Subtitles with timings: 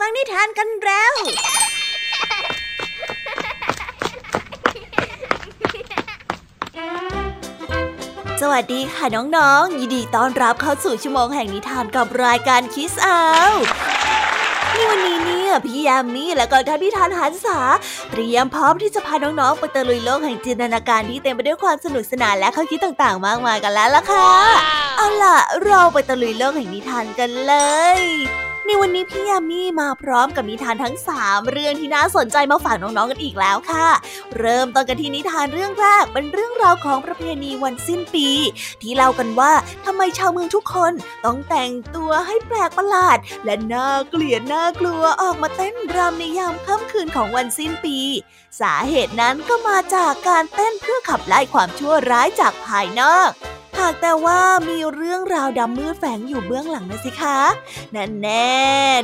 [0.00, 1.14] ฟังนิทานกันแล้ว
[8.40, 13.22] สวัสดีค่ะน้องๆ ยินดีต้อนรับเข้าสู่ชั่วโมงแห่งนิทานกับรายการคิสเอา
[14.74, 17.58] นี่วันนี้เนี่ยพี่ยามีและก็ท่านนิทานหันษา
[18.10, 24.30] เตรียมพร้อมที่จะพาน้องๆไปตะลุยโลกแห่งจินตนาการที่เต็มไปด้วยความสนุกสนานและข้อคิดต่างๆ มากมายกันแล้วล่ะค่ะ
[24.96, 27.54] เอาล่ะ เราไปตะลุยโลกแห่งนิทานกันเล
[27.98, 28.00] ย
[28.66, 33.88] ในวันนี้พี่ยามีมาพร้อมกับนิทานทั้ง 3 เรื่องที่น่าสนใจมาฝากน้องๆกันอีกแล้วค่ะ
[34.38, 38.28] เริ่มต้นกันที่นิทานเรื่องแรกเป็นเรื่องราวของประเพณีวันสิ้นปี
[38.82, 39.52] ที่เล่ากันว่า
[39.84, 40.92] ทำไมชาวเมืองทุกคน
[41.24, 47.98] ต้องแต่งตัวให้แปลกประหลาด และน่าเกลียดน่ากลัวออกมาเต้นรำในยามค่ำคืนของวันสิ้นปี
[48.60, 53.30] สาเหตุนั้นก็มาจากการเต้นเพื่อขับไล่ความชั่วร้ายจากภายนอก
[53.78, 57.40] หากแต่ว่ามีเรื่องราวดำมืดแฝงอยู่เบื้องหลังนะสิคะ
[57.94, 58.54] นั่นแน่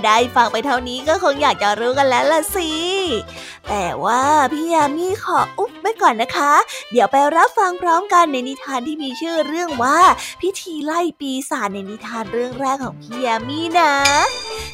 [0.04, 2.70] ได้ฟังไปเท่านี้ก็คงอยากจะรู้กันแล้วล่ะสิ
[3.68, 4.22] แต่ว่า
[4.52, 6.52] พี่ยามีขออุ๊บไว้ก่อนนะคะ
[6.92, 9.98] เดี๋ยวไปรับฟังพร้อมกันในนิทานที่มีชื่อเรื่องว่า
[10.40, 13.92] พิธีไล่ปีศาจในนิทานเรื่องแรกของพี่ยามีนะ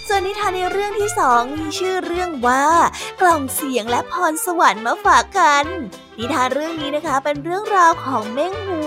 [0.07, 2.65] ส่วนนิทานในเรื่องที่สองมีชื่อเรื่องว่า
[3.21, 5.67] กล่องเสียงและพรสวรรค์มาฝากกัน
[6.19, 8.81] นิทานเรื่องนี้นะคะเป็นเรื่องราวของเม้งฮู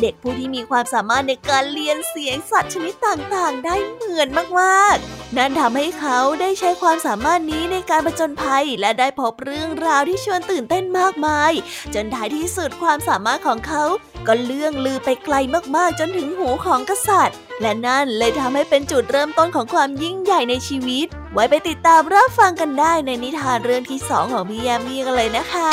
[0.00, 4.28] เด็กผู้ที่มีความสามารถในการเรียนเสียงสัตว์ชนิดต่างๆ ได้เหมือน
[4.60, 11.52] มากๆ นั่นทำให้เขาได้ใช้ความสามารถนี้ในการประจนภัยและได้พบเรื่องราวที่ชวนตื่นเต้นมากมาย
[11.94, 13.84] จนท้ายที่สุดความสามารถของเขา
[14.26, 15.34] ก็เลื่องลือไปไกล
[15.76, 25.70] มากๆ จนถึงหูของกษัตริย์ และนั่นเลยทำให้เป็นจุดเริ่มต้นของความยิ่งใหญ่ในชีวิต ไว้ไปติดตามรับฟังกันได้ในนิทานเรื่องที่สองของพี่ยามีกันเลยนะคะ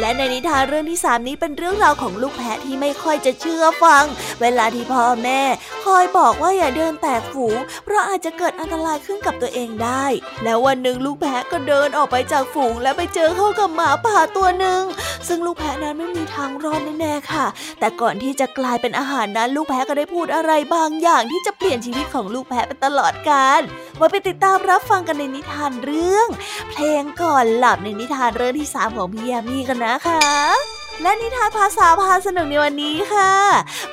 [0.00, 4.04] และในนิทานเรื่องที่สามนี้เป็นเรื่องราวของลูกแพะที่ไม่ค่อยจะเชื่อฟัง
[4.40, 5.40] เวลาที่พ่อแม่
[5.84, 10.04] คอยบอกว่าอย่าเดินแตกฝูงเพราะอาจจะเกิดอันตรายขึ้นกับตัวเองได้
[10.44, 14.82] แล้ววันหนึ่งลูกแพะก็เดินออกไปจากฝูง และไปเจอเข้ากับหมาป่าตัวหนึ่ง
[15.28, 17.46] ซึ่งลูกแพะนั้นไม่มีทางรอดแน่ๆค่ะ
[17.80, 23.62] แต่ก่อนที่จะกลายเป็นอาหารนั้นลูกแพะก็ได้พูดอะไรบางอย่างที่จะเปลี่ยนชีวิตของลูกแพะเป็นตลอดกาล
[24.00, 26.28] มาไปติดตามรับฟังกันในนิทานเรื่อง
[26.70, 33.32] เพลงก่อนหลับในนิทานเรื่องที่สามของพี่ยามีกันนะนะคะ และนิทานภาษาพาสนุกในวันนี้ค่ะ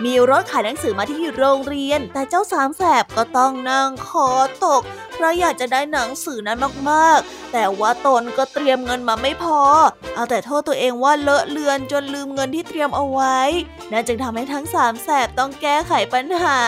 [0.05, 4.29] มีรถขายหนังสือมาที่โรงเรียน แต่เจ้าสามแสบก็ต้องนั่งคอ
[4.65, 4.81] ตก
[5.13, 6.57] เพราะอยากจะได้หนังสือนั้น
[6.89, 9.59] มากๆ แต่ว่าตนก็เตรียมเงินมาไม่พอ
[10.15, 13.39] เอาแต่โทษตัวเองว่าเลอะเลือนจนลืมเงินที่เตรียมเอาไว้
[13.91, 16.59] นั่นจึงทำให้ทั้งสามแสบต้องแก้ไขปัญหา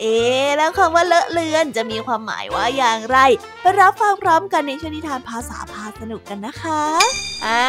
[0.00, 0.16] เอ๊
[0.56, 3.18] แล้วคำว่าเลอะเลือนจะมีความหมายว่าอย่างไร
[3.60, 6.82] ไปรับฟังพร้อมกันในชนิทานภาษาพาสนุกกันนะคะ
[7.46, 7.64] อ่า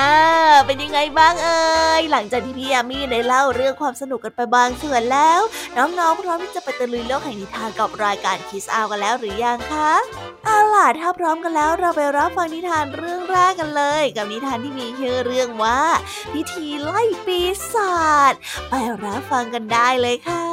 [0.65, 5.41] เป็นยังไงบ้างเอ่ยหลังจากที่พี่ยามีได้เล่าเรื่องความสนุกกันไปบางส่วนแล้ว
[5.77, 9.91] น้องๆพร้อมที่จะไปตะลุยโลกแห่งนิทานกับรายการคิสอากันแล้วหรือยังคะ
[10.45, 15.81] เอาล่ะถ้าพร้อมกันแล้วเราไปรับฟังนิทานเรื่องแรกกันเลย กับนิทานที่มีชื่อเรื่องว่า
[16.33, 17.39] พิธีไล่ปี
[17.73, 18.33] ศาจ
[18.69, 18.73] ไป
[19.03, 20.43] รับฟังกันได้เลยค่ะ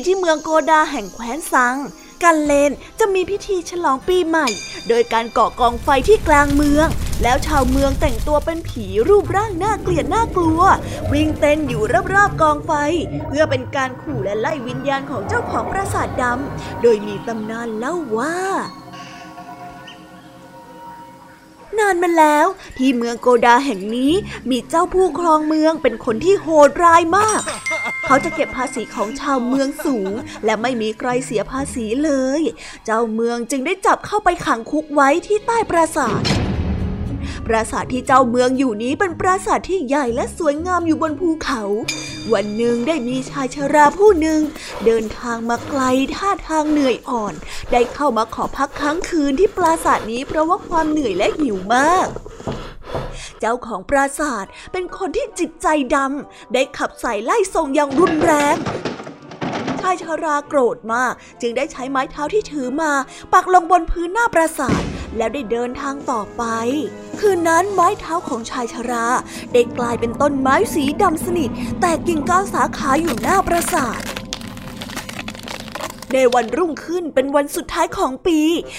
[0.00, 1.76] ีที่เมืองโกดาแห่งแคว้นซัง
[2.22, 4.48] กันเลนจะมีพิธีฉลองปีใหม่
[4.88, 6.88] โดยการก่อกองไฟที่กลางเมือง
[7.22, 10.60] แล้วชาวเมืองแต่งตัวเป็นผีรูปร่างน่าเกลียดน่ากลัว
[11.12, 11.82] วิ่งเต้นอยู่
[12.14, 12.72] รอบๆกองไฟ
[13.28, 18.36] เพื่อเป็นการขู่และไล่วิญญาณของเจ้าของปราสาทดำโดยมีตำนานเล่าว่า
[22.02, 22.46] มาแล้ว
[22.78, 24.12] ที่เมืองโกดาแห่งนี้
[24.50, 27.42] มีเจ้าผู้ครองเมืองเป็นคนที่โหดร้ายมาก
[28.06, 30.12] เขาจะเก็บภาษีของชาวเมืองสูง
[30.44, 32.10] และไม่มีใครเสียภาษีเล
[32.40, 32.42] ย
[32.84, 36.22] เจ้าเมืองจึงได้จับเข้าไปขังคุกไว้ที่ใต้ปราสาท
[37.46, 41.62] ปราสาทที่เจ้าเมืองอยู่นี้เป็นปราสาทที่ใหญ่และสวยงามอยู่บนภูเขา
[42.32, 44.40] วันหนึ่งได้มีชายชราผู้หนึ่ง
[44.84, 45.82] เดินทางมาไกล
[46.16, 47.34] ท่าทางเหนื่อยอ่อน
[47.72, 52.08] ได้เข้ามาขอพักค้างคืนที่ปราสาทนี้เพราะว่าความเหนื่อยและหิวมาก
[53.40, 58.56] เจ้าของปราสาทเป็นคนที่จิตใจดำ ได้ขับใส่ไล่ส่งอย่างรุนแรง
[59.80, 62.92] ชายชาราโกรธมาก จึงได้ใช้ไม้เท้าที่ถือมา
[63.32, 64.82] ปักลงบนพื้นหน้าปราสาท
[65.16, 66.42] แล้วได้เดินทางต่อไป
[67.20, 69.06] คืนนั้นไม้เท้าของชายชารา
[69.52, 71.50] ได้กลายเป็นต้นไม้สีดำสนิท
[71.80, 74.00] แต่กิ่งก้านสาขาอยู่หน้าปราสาท
[76.14, 78.38] ในวันรุ่งขึ้นเป็นวันสุดท้ายของปี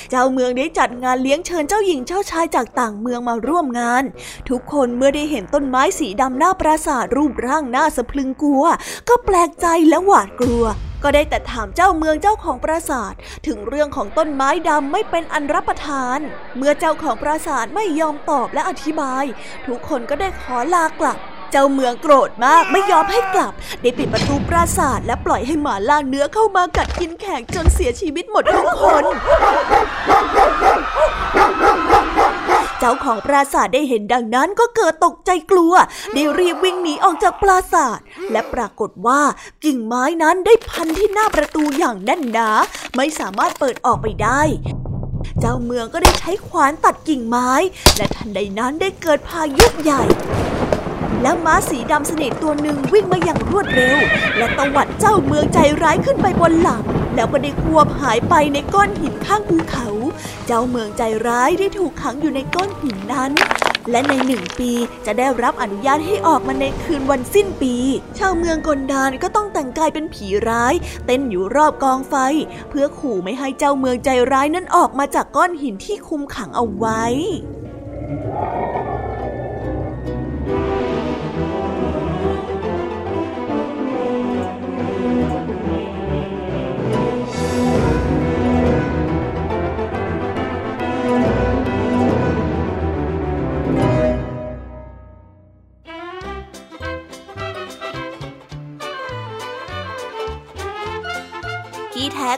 [0.10, 4.04] เจ้าเมืองได้จัดงานเลี้ยงเชิญเจ้าหญิงเจ้าชายจากต่างเมืองมาร่วมงาน
[4.50, 8.64] ทุกคนเมื่อได้เห็นต้นไม้สีดำหน้าปราสาทรูปร่างหน่าสะพรึงกลัว
[9.10, 10.66] ก็แปลกใจและหวาดกลัว
[11.04, 13.14] ก็ได้แต่ถามเจ้าเมืองเจ้าของปราสาท
[13.48, 16.20] ถึงเรื่องของต้นไม้ดำไม่เป็นอันรับประทาน
[16.58, 19.26] เมื่อเจ้าของปราสาทไม่ยอมตอบและอธิบาย
[19.68, 21.20] ทุกคนก็ได้ขอลากลับ
[21.52, 29.04] เจ้าเมืองโกรธมากไม่ยอมให้กลับ ได้ปิดประตูปราสาทและปล่อยให้หมาล่าเนื้อเข้ามากัดกินแขกจนเสียชีวิตหมดทุกคน
[32.80, 35.74] เจ้าของปราสาทได้เห็นดังนั้นก็เกิดตกใจกลัว
[36.14, 38.00] ได้รีบวิ่งหนีออกจากปราสาท
[38.32, 39.22] และปรากฏว่า
[39.66, 42.50] กิ่งไม้นั้นได้พันที่หน้าประตูอย่างแน่นหนา
[42.96, 44.42] ไม่สามารถเปิดออกไปได้
[45.40, 47.52] เจ้าเมืองก็ได้ใช้ขวานตัดกิ่งไม้
[47.98, 50.04] และทันใดนั้นได้เกิดพายุใหญ่
[51.22, 53.98] แล้วม้าสีดำสนิทตัวหนึ่งวิ่งมาอย่างรวดเร็ว
[54.38, 56.84] และตวัดเจ้าเมืองใจร้ายขึ้นไปบนหลัง
[57.16, 59.88] แล้วก็ได้ควบหายไปในก้อนหินข้างภูเขา
[60.46, 63.32] เจ้าเมืองใจร้ายได้ถูกขังอยู่ในก้อนหินนั้น
[63.92, 64.72] และในหนึ่งปี
[65.06, 67.76] จะได้รับอนุญาตให้ออกมาในคืนวันสิ้นปี
[68.18, 70.74] ชาวเมืองกนดานก็ต้องแต่งกายเป็นผีร้าย
[71.06, 72.16] เต้นอยู่รอบกองไฟ
[72.70, 77.04] เพื่อขู่ไม่ให้เจ้าเมืองใจร้ายนั้นออกมาจากก้อนหินที่คุมขังเอาไว้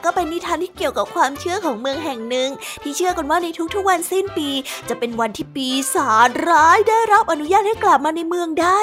[0.06, 2.50] ก็เป็นนิทานที่เกี่ยวกับความเชื่อของเมืองแห่งหนึ่ง
[2.84, 4.50] ที่เชื่อกันว่าในทุกๆวันสิ้นปี
[4.90, 8.80] จะเป็นวันที่ปีศาจร้ายได้รับอนุญาตให้กลับมาในเมืองได้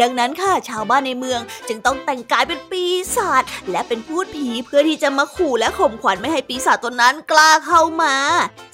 [0.00, 2.84] ดังนั้นค่ะชาวบ้านในเมืองจึงต้องแต่งกายเป็นปี
[3.16, 8.14] ศาจและเป็นพูดผีเพื่อที่จะมาขู่และข่มขวัญไม่ให้ปีศาจตัวนั้นกล้าเข้ามา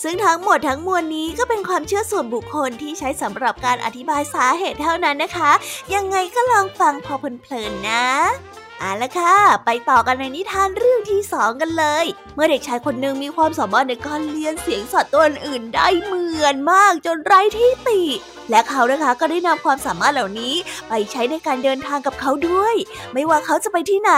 [0.02, 5.52] ซึ่งทั้งหมดทั้งมวลนี้ก็เป็นความเชื่อส่วนบุคคลที่ใช้สำหรับการอธิบายสาเหตุเท่านั้นนะคะ
[5.94, 8.06] ยังไงก็ลองฟังพอเพลินๆนะ
[8.80, 9.34] เอาละค่ะ
[9.64, 12.04] ไปต่อกันในนิทานเรื่องที่สองกันเลย
[12.34, 18.00] เมื่อเด็กชายคนหนึ่งมีความสามารถในการเลียนเสียงสัตว์ตัวอื่นได้เหมือนมากจนไร้ที่ติ
[18.50, 20.54] และเขานะคะก็ได้นำความสามารถเหล่านี้
[20.88, 22.74] ไปใช้ในการเดินทางกับเขาด้วย
[23.12, 24.12] ไม่ว่าเขาจะไปที่ไหน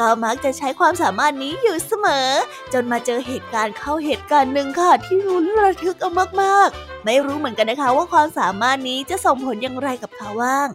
[0.00, 2.28] ก็มักจะใช้ความสามารถนี้อยู่เสมอ
[2.72, 6.10] จนมาเจอเหตุการณ์เข้าเหตุการณ์หนึ่งค่ะที่รุนระทึกเอา
[6.42, 10.68] มากๆ ไม่รู้เหมือนกันนะคะว่าความสามารถนี้จะส่งผลอย่างไรกับเขาบ้าง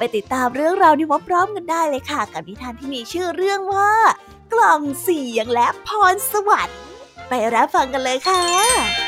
[0.00, 3.92] ไปติดตามเรื่องราวนี้พร้อมๆกันได้เลยค่ะ กับนิทานที่มีชื่อเรื่องว่า
[4.52, 6.80] กล่องเสียงและพรสวรรค์
[7.28, 9.03] ไปรับฟังกันเลยค่ะ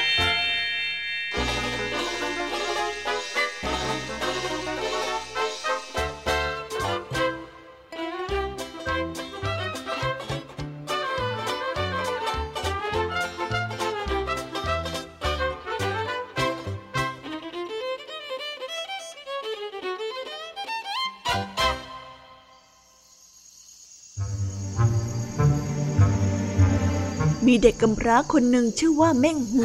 [27.59, 29.65] มีเด็กกำพร้าคนหนึ่งชื่อว่าเม่งฮู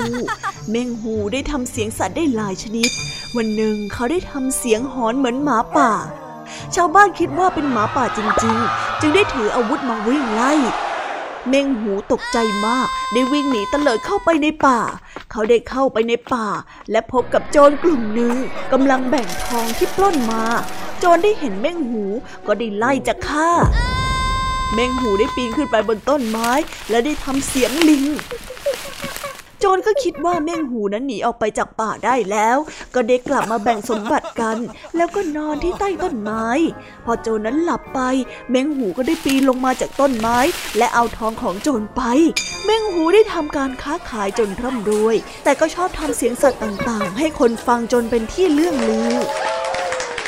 [0.70, 2.90] เม่งฮูได้ทำเสียงสัตว์ได้หลายชนิด
[3.36, 5.92] วันหนึ่งเขาได้ทำเสียงหอนเหมือนหมาป่า
[6.76, 10.54] ชาวบ้านคิดว่าเป็นหมาป่าจริง ๆ จึงได้ถืออาวุธมาวิ่งไล่
[11.48, 14.80] เม่งหูตกใจมาก ได้วิ่งหนีเตลิดเข้าไปในป่า
[15.32, 16.48] เขาได้เข้าไปในป่า
[16.92, 18.36] และพบกับโจรกลุ่มหนึ่ง
[18.72, 20.44] กำลังแบ่งทองที่ปล้นมา
[21.00, 22.04] โจรได้เห็นเม่งหู
[22.48, 23.50] ก็ได้ไล่จะฆ่า
[24.74, 26.52] แมงหูได้ปีนขึ้นไปบนต้นไม้
[26.90, 28.06] และได้ทำเสียงลิง
[29.60, 32.58] โจรก็คิดว่าแมงหูนั้นหนีออกไปจากป่าได้แล้ว
[32.96, 34.58] ก็ได้กลับมาแบ่งสมบัติกัน
[34.96, 36.48] แล้วก็นอนที่ใต้ต้นไม้
[37.06, 38.00] พอโจรนั้นหลับไป
[38.50, 40.38] แมงหูก็ได้ปีนลงมาจากต้นไม้
[40.78, 42.02] และเอาทองของโจรไป
[42.66, 49.16] แมงหูได้ทำการค้าขายจนร่ำรวย แต่ก็ชอบทำเสียงสัตว์ต่างๆ ให้คนฟังจนเป็นที่เลื่องลือ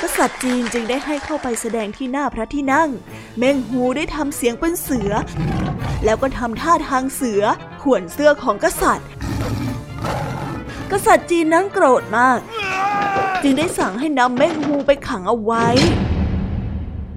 [0.04, 2.90] กษัตริย์จีนจึงได้ให้เข้าไปแสดงที่หน้าพระที่นั่ง
[3.38, 5.12] เม่งฮูได้ทำเสียงเป็นเสือ
[6.06, 7.42] แล้วก็ทำท่าทางเสือ
[7.82, 9.08] ข่วนเสื้อของกษัตริย์
[10.92, 12.40] กษัตริย์จีนนั้นโกรธมาก
[13.42, 15.68] จึงได้สั่งให้นำเม่งฮูไปขังเอาไว้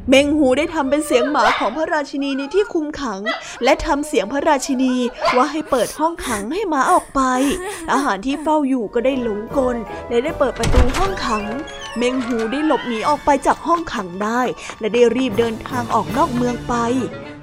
[0.08, 3.20] เมงหูได้ทำเป็นเสียงหมาของพระราชินีในที่คุมขัง
[3.64, 4.94] และทำเสียงพระราชินี
[5.36, 7.20] ว่าให้เปิดห้องขังให้หมาออกไป
[7.92, 9.76] อาหารที่เฝ้าอยู่ก็ได้หลงกล
[10.08, 11.44] และได้เปิดประตูห้องขัง
[11.96, 14.40] เมงหูได้หลบหนีออกไปจากห้องขังได้
[14.80, 16.75] และได้รีบเดินทางออกนอกเมืองไป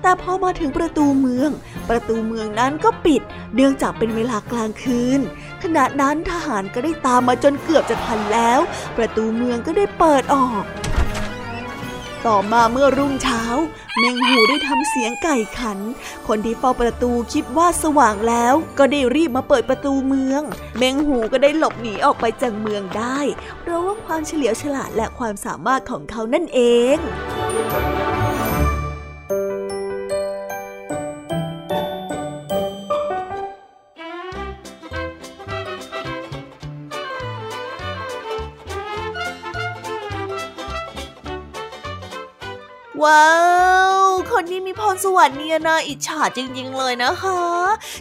[0.02, 1.50] แต่พอมาถึงประตูเมือง
[1.90, 3.22] ประตูเมืองนั้นก็ปิด
[3.56, 5.20] เนื่องจากเป็นเวลากลางคืน
[5.64, 8.60] ขณะนั้นทหารก็ได้ตามมาจนเกือบจะทันแล้ว
[8.98, 10.64] ประตูเมืองก็ได้เปิดออก
[12.28, 13.44] ต่อมาเมื่อรุ่งเช้า
[13.98, 15.80] เมงหูได้ทำเสียงไก่ขัน
[16.28, 20.42] คนที่เฝ้าประตูคิดว่าสว่างแล้ว ก็ได้รีบมาเปิดประตูเมือง
[20.78, 23.20] เมงหูก็ได้หลบหนีออกไปจากเมืองได้
[23.62, 26.60] เพราะว่าความเฉลียวฉลาดและความสามารถของเขานั่นเอ
[26.96, 26.98] ง
[43.04, 43.28] ว้า
[44.06, 47.42] ว คนนี้มีพรสวรรค์เนี่ยนาอิจฉาจริง ๆ เลยนะคะ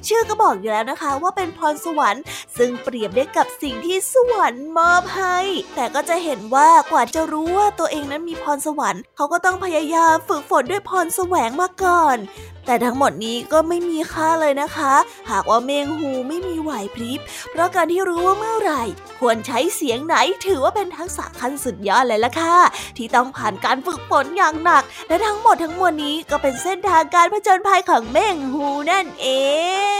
[0.06, 2.22] ชื่อก็บอกอยู่แล้วนะคะว่าเป็นพรสวรรค์
[2.56, 5.38] ซึ่งเปรียบได้กับสิ่งที่สวรรค์มอบให้
[5.74, 12.16] แต่ก็จะเห็นว่ากว่าจะรู้ว่าตัวเองนั้นมีพรสวรรค์เขาก็ต้องพยายามฝึกฝนด้วยพรแสวงมาก่อน
[12.66, 14.94] แต่ทั้งหมดนี้ก็ไม่มีค่าเลยนะคะ
[15.30, 18.82] หากว่าเมงหูไม่มีไหวพริบ เพราะการที่รู้ว่าเมื่อไหร่
[19.20, 20.16] ควรใช้เสียงไหน
[20.46, 22.56] ถือว่าเป็นทักษะขั้นสุดยอดเลยล่ะค่ะ
[22.96, 29.28] ที่ต้องผ่านการฝึกฝนอย่างหนัก และทั้งหมดทั้งมวลนี้ก็เป็นเส้นทางการผจญภัยของเมงหูนั่นเอ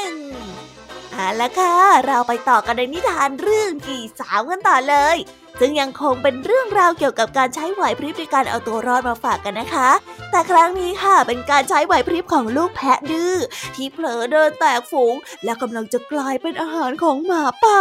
[0.04, 0.06] ง
[1.12, 1.76] เอาละค่ะ
[2.06, 5.18] เราไปต่อกันในนิทานเรื่องกี่สาวกันต่อเลย
[5.60, 9.90] ซึ่งยังคงเป็นเรื่องราวเกี่ยวกับการใช้ไหวพริบในการเอาตัวรอดมาฝากกันนะคะ
[10.30, 13.34] แต่ครั้งนี้ค่ะเป็นการใช้ไหวพริบของลูกแพะดื้อ
[13.74, 17.80] ที่เผลอเดินแตกฝูง และกำลังจะกลายเป็นอาหารของหมาป่า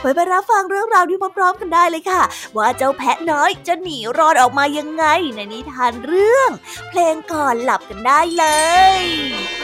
[0.00, 2.22] ไว้ไปรับฟังเรื่องราวนี้พร้อมๆกันได้เลยค่ะ
[2.56, 5.04] ว่าเจ้าแพะน้อยจะหนีรอดออกมายังไง
[5.36, 6.50] ในนิทานเรื่อง
[6.88, 8.44] เพลงก่อนหลับกันได้เล
[9.00, 9.55] ย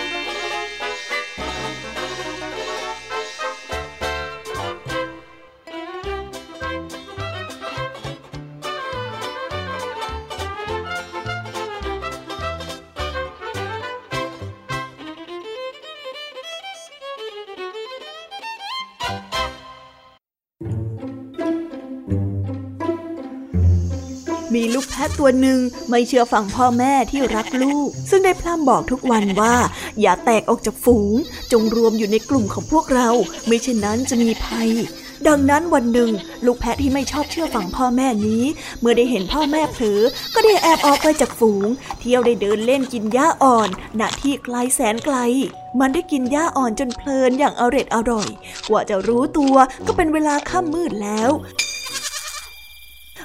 [25.19, 29.57] ตัวหนึ่งไม่เชื่อฟังพ่อแม่ที่รักลูก ซึ่งได้พร่ำบอกทุกวันว่า
[30.01, 31.15] อย่าแตกออกจากฝูง
[31.53, 33.09] จงรวมอยู่ในกลุ่มของพวกเรา
[33.47, 34.71] ไม่เช่นนั้นจะมีภัย
[35.29, 36.11] ดังนั้นวันหนึ่ง
[36.47, 38.45] ลูกแพะที่ไม่ชอบเชื่อฟังพ่อแม่นี้
[38.81, 40.01] เมื่อได้เห็นพ่อแม่เผลอ
[40.35, 41.67] ก็ได้แอบออกไปจากฝูง
[42.01, 43.69] เที่ยวได้เดินเล่นกินหญ้าอ่อน
[44.01, 45.17] ณที่ไกลแสนไกล
[45.81, 48.29] มันได้กินหญ้าอ่อนจนเพลินอย่างอร็ดอร่อย
[48.69, 51.31] กว่าจะรู้ตัวก็เป็นเวลาค่ำมืดแล้ว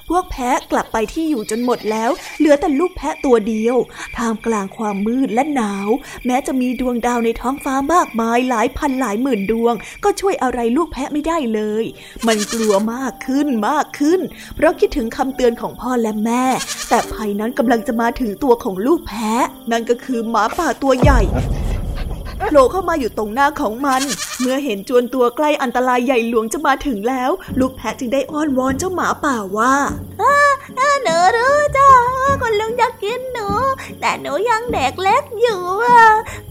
[0.09, 3.75] พวกแพะกลับไปที่อยู่จนหมดแล้ว เหลือแต่ลูกแพะตัวเดียว
[4.17, 5.89] ท่ามกลางความมืดและหนาว
[6.25, 9.73] แม้จะมีดวงดาวในท้องฟ้ามากมายหลายพันหลายหมื่นดวง
[10.03, 11.85] ก็ช่วยอะไรลูกแพะไม่ได้เลย
[12.27, 14.19] มันกลัวมากขึ้นมากขึ้น
[14.55, 16.45] เพราะคิดถึงคำเตือนของพ่อและแม่
[16.89, 21.21] แต่ภัยนั้นกำลังจะมาถึงตัวของลูกแพะ นั่นก็คือหมาป่าตัวใหญ่
[22.49, 24.01] โผล่เข้ามาอยู่ตรงหน้าของมัน
[24.39, 29.75] เมื่อเห็นจวนตัวใกล้อันตรายใหญ่หลวงจะมาถึงแล้ว ลูกแพะจึงได้อ้อนวอนเจ้าหมาป่าว่า
[31.03, 31.89] หนูรู้จ้า
[32.41, 33.47] คุณลุงอยากกินหนู
[33.99, 35.61] แต่หนูยังเด็กเล็กอยู่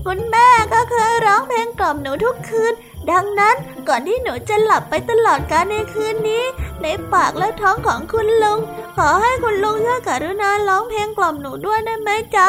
[0.04, 2.72] คุณแม่ก็เคยร้องเพลงกล่อมหนูทุกคืน
[3.10, 3.56] ดังนั้น
[3.88, 6.44] ก่อนที่หนูจะหลับไปตลอดกาลในคืนนี้
[6.82, 8.58] ในปากและท้องของคุณลุง
[8.96, 12.48] ขอให้คุณลุงช่วยกรุณาร้องเพลงกล่อมหนูด้วยได้ไหมจ๊ะ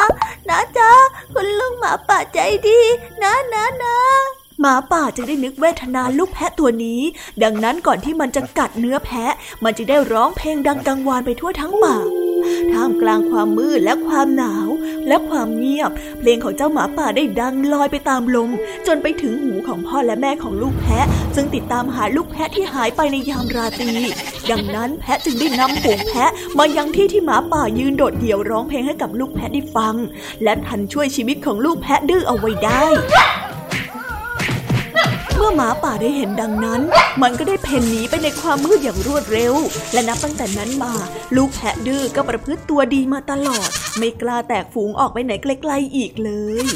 [0.50, 0.90] นะจ๊ะ
[1.34, 2.80] คุณลุงหมาป่าใจดี
[3.22, 3.98] นะนะนะ
[4.60, 7.00] หมาป่าจึงได้นึกเวทนาลูกแพะตัวนี้
[7.42, 9.32] ดังนั้นก่อนที่มันจะกัดเนื้อแพะ
[9.64, 11.96] มันจึงได้ร้องเพลงดังกังวานไปทั่วทั้งป่า
[12.72, 14.68] ท่ามกลางความมืดและความหนาว
[15.08, 18.50] และความเงียบ เพลงของเจ้าหมาป่าได้ดังลอยไปตามลม
[18.86, 23.92] จนไปถึงหูของพ่อและแม่ของลูกแพะ ซึ่งติดตามหาลูกแพะที่หายไปในยามราตรี
[24.50, 29.94] ดังนั้นแพะจึงได้นำฝูงแพะมายังที่ที่หมาป่ายืนโดดเดี่ยวร้องเพลงให้กับลูกแพะได้ฟัง
[30.42, 32.84] และทันช่วยชีวิตของลูกแพะดื้อเอาไว้ได้
[35.38, 36.80] เมื่อหมาป่าได้เห็นดังนั้น
[37.22, 39.54] มันก็ได้เพ่นหนีไปในความมืดอย่างรวดเร็ว
[39.92, 40.94] และนับตั้งแต่นั้นมา
[41.36, 43.68] ลูกแพะดื้อก็ประพฤติตัวดีมาตลอด
[43.98, 46.30] ไม่กล้าแตกฝูงออกไปไหนไกลๆอีกเล
[46.64, 46.66] ย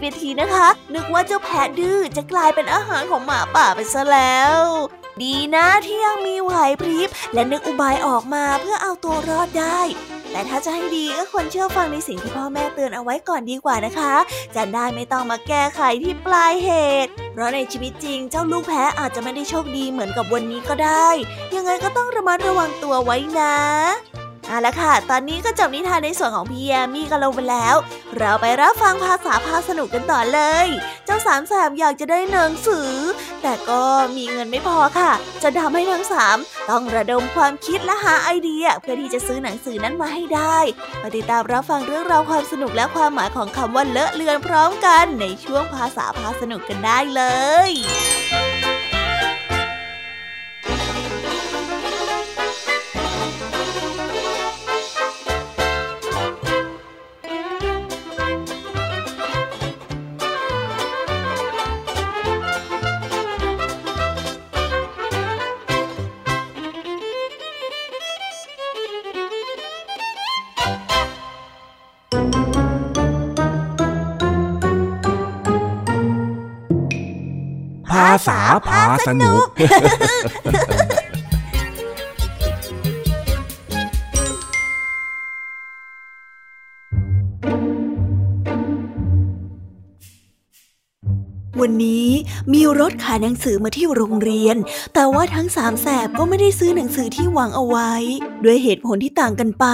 [0.00, 4.62] ไปทีนะคะ นึกว่าเจ้าแพะดื้อจะกลายเป็นอาหารของหมาป่าไปซะแล้ว
[5.22, 9.80] ดีนะที่ยังมีไหวพริบและนึกอุบายออกมาเพื่อเอาตัวรอดได้
[10.32, 14.14] แต่ถ้าจะให้ดีก็ควรเชื่อฟังในสิ่งที่พ่อแม่เตือนเอาไว้ก่อนดีกว่านะคะ
[14.56, 16.70] จะได้ไม่ต้องมาแก้ไขที่ปลายเห
[17.04, 21.08] ตุ เพราะในชีวิตจริงเจ้าลูกแพะอาจจะไม่ได้โชคดีเหมือนกับวันนี้ก็ได้
[21.54, 23.56] ยังไงก็ต้องระมัดระวังตัวไว้นะ
[24.48, 27.74] เอาละค่ะ ตอนนี้ก็จบนิทานในส่วนของพี่แยมมี่กันลงไปแล้ว
[28.18, 30.66] เราไปรับฟังภาษาพาสนุกกันต่อเลย
[31.06, 32.90] เจ้าสามแสบอยากจะได้หนังสือ
[33.42, 33.82] แต่ก็
[34.16, 35.12] มีเงินไม่พอค่ะ
[35.42, 36.36] จะทำให้ทั้งสาม
[36.70, 40.58] ต้องระดมความคิดและหาไอเดีย เพื่อที่จะซื้อหนังสือนั้นมาให้ได้
[41.02, 47.22] มาติดตามรับฟังเรื่องราวความสนุกและความหมายของคำว่าเลอะเลือนพร้อมกันในช่วงภาษาพาสนุกกันได้เล
[47.68, 48.45] ย
[79.08, 79.44] สนุก
[91.62, 92.08] วันนี้
[92.52, 94.56] มีรถขายหนังสือมาที่โรงเรียน
[94.94, 97.92] แต่ว่าทั้งสามแสบก็ไม่ได้ซื้อหนังสือที่หวังเอาไว้
[98.44, 99.66] ด้วยเหตุผลที่ต่างกันไป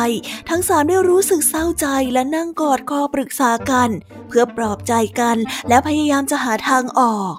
[0.51, 3.91] ทั้งสามได้รู้สึกเศร้าใจและนั่งกอดคอปรึกษากัน
[4.29, 5.37] เพื่อปลอบใจกัน
[5.69, 7.35] และพยายามจะหาทางออก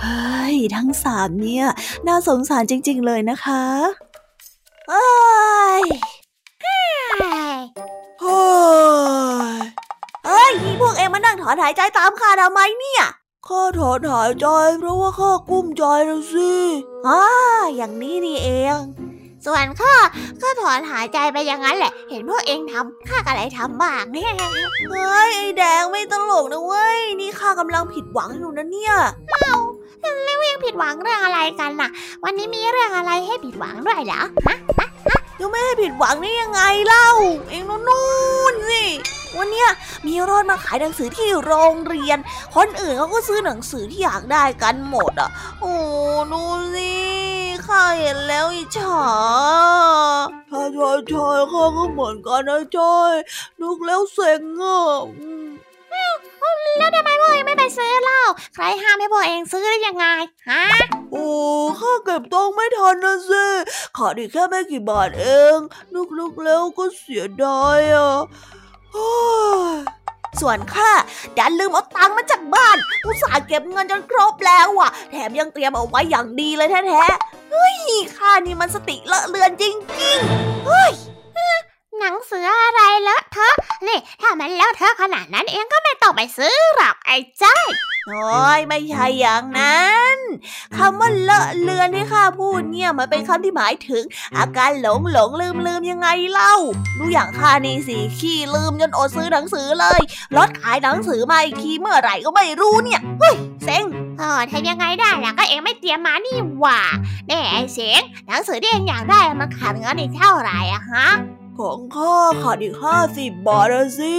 [0.00, 1.66] เฮ้ย ทั้งสามเนี่ย
[2.06, 3.64] น่าสงสารจริง ๆ เลยนะคะ
[4.88, 5.06] เฮ้
[5.80, 5.82] ย
[6.62, 7.56] เฮ้ย
[8.20, 13.04] เฮ้ยพวกเอ็งมานั่งถอนหายใจตามข้าทำไมเนี่ย
[13.46, 14.46] ข้าถอนหายใจ
[14.80, 16.52] เพราะว่าข้ากุ้มใจนะสิ
[17.06, 17.20] อ๋อ
[17.76, 18.78] อย่างนี้นี่เอง
[19.46, 19.94] ส่วนข้า
[20.42, 24.04] ก็ถอนหายใจไปอย่างนั้นแหละ เห็นพวกเองทำข้าก็เลยทำบ้าง
[24.90, 28.94] เฮ้ยไอแดงไม่ตลกนะเว้ย นี่ข้ากำลังผิดหวังอยู่นะเนี่ย
[30.24, 31.90] แล้วยังผิดหวังเรื่องอะไรกันน่ะ
[32.24, 34.56] วันนี้มีเรื่องอะไรให้ผิดหวังด้วยเหรอฮะ
[35.40, 37.08] ยังไม่ให้ผิดหวังได้ยังไงเล่า
[37.48, 37.78] เองนู่
[38.52, 38.84] นสิ
[39.38, 39.68] วันเนี้ย
[40.06, 42.18] มีรถมาขายหนังสือที่โรงเรียน
[42.56, 45.74] คนอื่นเขาก็ซื้อหนังสือที่อยากได้กันหมดอะ โอ้
[46.32, 46.42] ดู
[46.74, 46.92] สิ
[47.66, 49.04] ข้าเห็นแล้วอิจฉา
[50.50, 53.12] ถ้าจอยจอยข้าก็เหมือนกันนะจอย
[53.60, 54.78] นึกแล้วเซ็งอะ
[56.78, 58.22] แล้วทำไมพ่อเองไม่ไปซื้อเล่า
[58.54, 60.06] ใครห้ามให้พ่อเองซื้อได้ยังไง
[60.50, 60.64] ฮะ
[61.12, 61.26] โอ้
[61.80, 63.44] ข้าเก็บตังไม่ทันนะสิ
[63.96, 65.58] ขาดอีกแค่ไม่กี่บาทเอง
[65.94, 68.12] นึกๆแล้วก็เสียดายอะ
[70.40, 70.90] ส่วนข้า
[71.38, 77.76] ดันลืมเอาตังค์มาจากบ้านอุตส่าห์เก็บเงินจนครบแล้วอะ แถมยังเตรียมเอาไว้อย่างดีเลยแท้ๆเฮ้ย
[78.16, 80.92] ข้านี่มันสติเลอะเลือนจริงๆเฮ้ย
[81.98, 87.66] หนังสืออะไรเลอะเทอะ นี่ ถ้ามันเลอะเทอะขนาดนั้นเองก็ไม่ต้องไปซื้อหรอกไอ้จ้อย
[88.08, 90.16] โอ้ยไม่ใช่อย่างนั้น
[90.76, 94.04] คำว่าเลอะเลือนที่ข้าพูดเนี่ยมันเป็นคำที่หมายถึง
[94.38, 96.54] อาการหลงหลงลืมลืมยังไงเล่า
[96.98, 100.00] ดูอย่างข้านี่สิขี้ลืมจนอดซื้อหนังสือเลย
[100.36, 103.84] รถขายหนังสือมาอีกทีเมื่อไหร่ก็ไม่รู้เนี่ยเฮ้ยเซ็ง
[104.18, 106.80] เออทำยังไงได้ล่ะก็เองไม่เตรียมมานี่หว่า
[107.28, 111.08] แน่ไอ้เสียงหนังสือที่เองอยากได้มันขาดเงินอีกเท่าไหร่อะฮะ
[111.60, 114.14] ของข้าขาดอีกห้าสิบบาทนะสิ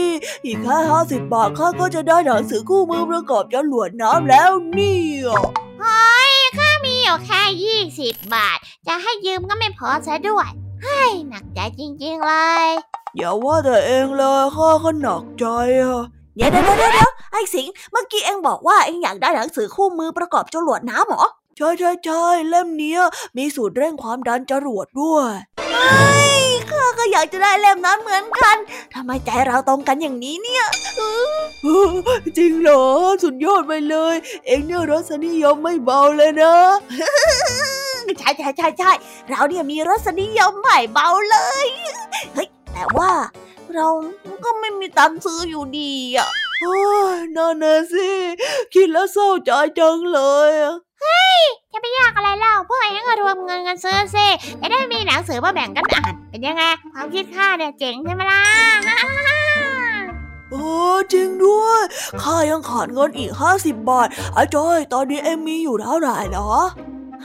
[0.46, 5.30] อีกแค่ห้าสิบบาทข้าก็จะได้หนังสือคู่มือประกอบจรวดน้ำแล้วเนี่ย
[5.82, 10.50] เฮ้ยข้ามีอยู่แค่ยี่สิบบาท จะให้ยืมก็ไม่พอซะด้วย
[10.84, 12.34] เฮ้ยหนักใจจริงๆเล
[12.66, 12.68] ย
[13.18, 15.46] อย่าว่าแต่เองเลยข้าก็หนักใจ
[15.82, 16.04] อะ
[16.36, 21.26] เดี๋ยวเดี๋ยวเดี๋ยวไอ้สิงเมื่อกี้เองบอกว่าเองอยากได้หนังสือคู่มือประกอบจรวดน้ำหรอ
[21.58, 22.98] ใช่ใช่ใช่เล่มนี้
[23.38, 25.32] มีสูตรเร่งความดันจรวดด้วย
[25.72, 28.58] เฮ้ยข้าก็อยากจะได้เล่มนั้นเหมือนกัน
[28.94, 30.66] ทำไมใจเราตรงกันอย่างนี้เนี่ย
[32.38, 32.84] จริงเหรอ
[33.24, 36.56] สุดยอดไปเลย เอ็งเนี่ยรสนิยมไม่เบาเลยนะ
[38.20, 38.92] ใช่ใช่ใช่ใช่
[39.30, 41.66] เราเนี่ยมีรสนิยมไม่เบาเลย
[42.34, 43.12] เฮ้ยแต่ว่า
[43.76, 43.88] เรา
[44.46, 46.30] ก็ไม่มีตังค์ซื้ออยู่ดีอะ
[46.62, 46.78] โอ้
[47.16, 48.10] ยนั่นน่ะสิ
[48.74, 49.50] คิดแล้วเศร้าใจ
[49.80, 50.52] จังเลย
[51.02, 51.40] เฮ้ย
[51.72, 54.28] จะไปยากอะไรเล่าพวกไอ้ก็รวมเงินกันซื้อสิ
[54.62, 58.42] จะได้มีหนังสือมาแบ่งกันอ่านเป็นยังไงความคิดข้าเนี่ยเจ๋งใช่ไหมล่ะ
[60.52, 60.68] โอ้
[61.14, 61.82] จริงด้วย
[62.24, 66.52] ข้ายังขาดเงินอีกห้าสิบบาทอาจอยตอนนี้เอ็มมีอยู่เท่าไหร่เหรอ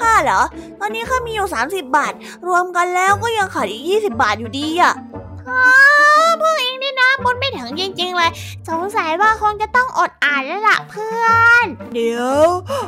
[0.01, 0.43] ข้าเหรอ
[0.81, 2.13] ตอนนี้ข้ามีอยู่สามสิบบาท
[2.47, 4.95] รวมกันแล้วก็ยังขาดอีกยี่สิบบาทอยู่ดีอะ
[6.41, 6.75] พวกเอง
[8.69, 11.25] สงสัยว่าคงจะต้องอดอ่านแล้วล่ะเพื่อ
[11.65, 12.45] น เดี๋ยว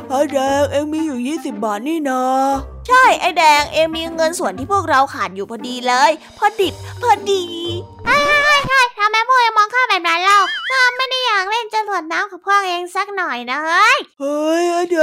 [0.09, 2.23] ไอ้แดงเอ็งมีอยู่ยี่สิบบาทนี่นา
[2.87, 7.43] ใช่ไอแดงเองมีเงินส่วนที่พวกเราขาดอยู่พอดีเลย พอดิบพอดี
[8.67, 14.97] ใช่ทำไมพวกเองมองข้ามแบบนั้นเล่าข้าไม่ได้อยากเล่นจรวดน้ำกับพวกเองสักหน่อยนะเฮ้ย เฮ้ยไอ้แด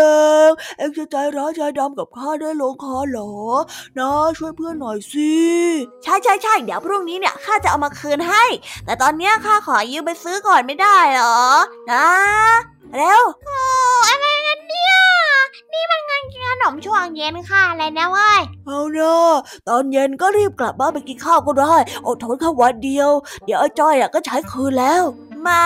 [0.48, 3.32] งเอ็งจะใจร้ายใจดำกับข้าได้ลงคอเหรอ
[3.98, 5.32] นะช่วยเพื่อนหน่อยสิ
[6.02, 8.44] ใช่ใช่ใช่เดี๋ยวพรุ่งนี้เนี่ยข้าจะเอามาคืนให้
[8.84, 11.38] แต่ตอนเนี้ยข้าขอยืมไปซื้อก่อนไม่ได้เหรอ
[11.92, 13.58] นะ เร็วโอ้
[14.08, 14.94] อะไรกันเนี่ย
[15.72, 19.34] นี่มันเงินกินขนมช่วงเย็นค่ะอะไรนะเว้ยเอานะ
[19.68, 21.74] ตอนเย็นก็รีบกลับบ้านไปกินข้าวก็ได้
[22.06, 23.10] อดทนแค่วันเดียว
[23.44, 25.02] เดี๋ยวไอ้จ้อยอะก็ใช้คืนแล้ว
[25.46, 25.60] มา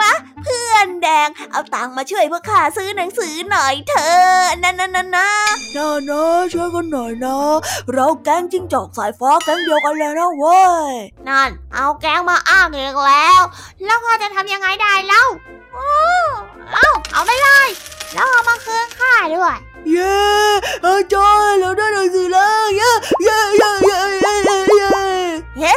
[0.00, 0.12] มะ
[0.44, 5.26] เพื่อนแดง เอาตังค์มาช่วยพวกข้าซื้อหนังสือหน่อยเถอะนะนะนะนะ
[5.76, 7.38] นะนะช่วยกันหน่อยนะ
[7.92, 10.94] เราแก๊งจิ้งจอกสายฟ้าแก๊งเดียวกันเลยนะเว้ย
[11.28, 13.42] นั่น เอาแกงมาอ้างเองแล้ว
[13.84, 15.24] แล้วเขาจะทำยังไงได้เล่า
[15.72, 15.86] โอ้
[16.72, 17.68] เอาเอาไปเลย
[18.14, 19.58] แล้วเอามาคืนข้าด้วย
[19.90, 20.16] เย้
[20.82, 22.90] เอ้ยจ้อยเราได้หนังสือแล้วเย้
[23.24, 24.58] เย้เย้เย้เย้เย้
[25.60, 25.70] เย้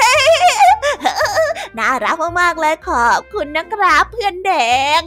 [1.04, 1.45] เฮ้
[1.80, 4.52] น่ารักมากๆเลยขอบคุณนะครับเพื่อนแด
[5.00, 5.02] ง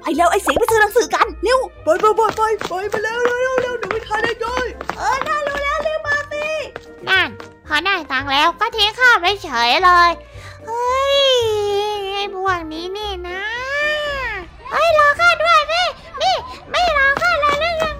[0.00, 4.66] ไปแล้วไอ้สิงไปซื้อหนังสือกันเร็วไปไปไปไปไปไปแล้วเร็วเร็วเร็วเดี๋ยวไม่ทันไอ้จ้อย
[4.98, 6.46] เออน่ารู้แล้วเรีบมาสิ
[7.08, 7.28] นั่น
[7.66, 10.10] พอได้ตังค์แล้วก็ทิ้งข้าไปเฉยเลย
[10.66, 11.16] เฮ้ย
[12.14, 13.42] ไอ้พวกนี้นี่นะ
[14.70, 15.86] เฮ้ยรอข้าด้วยนี่
[16.22, 16.36] นี่
[16.70, 17.99] ไม่รอข้าเลยหรือยัง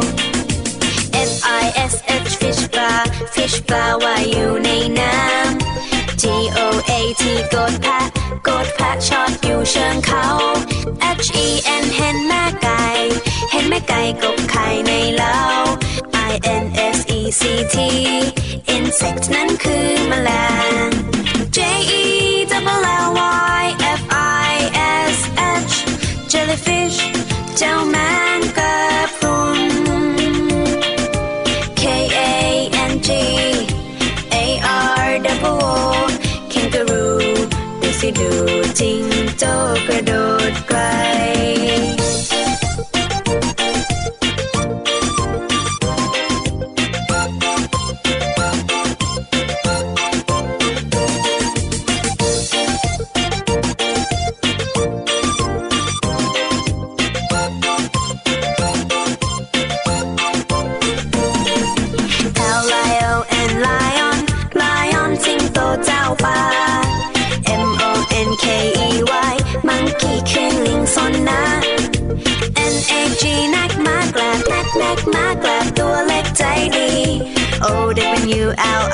[3.71, 6.23] ปลาว่ายอยู่ในน้ำ G
[6.57, 7.99] O A T กดแพะ
[8.47, 10.25] กดแพะชอตอยู่เชิงเขา
[11.25, 11.47] H E
[11.81, 12.85] N เห็นแม่ไก่
[13.51, 15.39] เห็นแม่ไก่กบไข่ในเล้า
[16.31, 17.41] I N S E C
[17.73, 17.75] T
[18.75, 20.29] insect นั้นคือแมล
[20.87, 21.00] ง
[39.87, 40.40] กระโดด
[78.57, 78.90] out.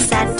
[0.00, 0.39] น